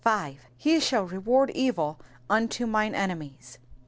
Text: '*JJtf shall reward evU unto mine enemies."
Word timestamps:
'*JJtf 0.03 0.81
shall 0.81 1.03
reward 1.05 1.51
evU 1.55 1.95
unto 2.27 2.65
mine 2.65 2.95
enemies." 2.95 3.59